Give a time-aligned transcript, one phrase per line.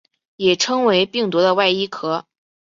[0.37, 2.25] 也称为病毒的外衣壳。